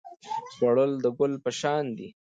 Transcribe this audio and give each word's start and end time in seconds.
خوړل 0.53 0.91
د 1.03 1.05
ګل 1.17 1.33
پر 1.43 1.53
شان 1.59 1.85
دی 1.97 2.09